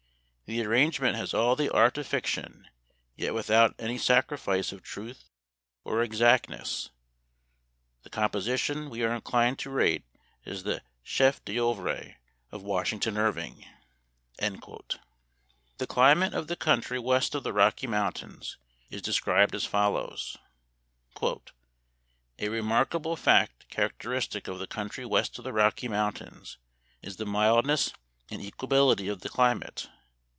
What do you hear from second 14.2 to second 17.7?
The climate of the country west of the